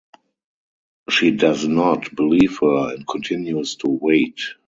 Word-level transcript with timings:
She 1.11 1.29
does 1.29 1.67
not 1.67 2.15
believe 2.15 2.57
her 2.61 2.91
and 2.95 3.07
continues 3.07 3.75
to 3.75 3.87
wait. 3.89 4.41